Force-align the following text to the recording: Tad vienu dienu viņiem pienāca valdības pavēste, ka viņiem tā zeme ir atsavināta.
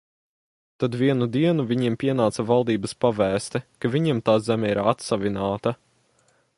Tad 0.83 0.95
vienu 1.01 1.27
dienu 1.35 1.65
viņiem 1.71 1.97
pienāca 2.03 2.45
valdības 2.53 2.97
pavēste, 3.05 3.63
ka 3.83 3.93
viņiem 3.97 4.25
tā 4.31 4.39
zeme 4.49 4.75
ir 4.77 4.83
atsavināta. 4.95 5.77